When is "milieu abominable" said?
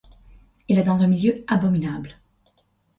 1.07-2.17